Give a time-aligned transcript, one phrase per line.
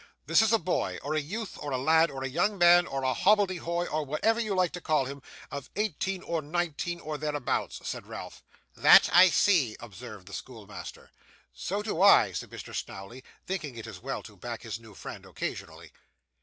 [0.25, 3.03] 'This is a boy, or a youth, or a lad, or a young man, or
[3.03, 7.79] a hobbledehoy, or whatever you like to call him, of eighteen or nineteen, or thereabouts,'
[7.87, 8.41] said Ralph.
[8.75, 11.11] 'That I see,' observed the schoolmaster.
[11.53, 12.73] 'So do I,' said Mr.
[12.73, 15.91] Snawley, thinking it as well to back his new friend occasionally.